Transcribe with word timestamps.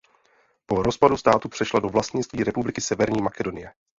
Po 0.65 0.83
rozpadu 0.83 1.17
státu 1.17 1.49
přešla 1.49 1.79
do 1.79 1.89
vlastnictví 1.89 2.43
Republiky 2.43 2.81
Severní 2.81 3.21
Makedonie. 3.21 3.71